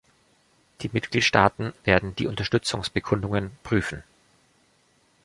Die 0.81 0.89
Mitgliedstaaten 0.91 1.73
werden 1.83 2.15
die 2.15 2.25
Unterstützungsbekundungen 2.25 3.51
prüfen. 3.61 4.01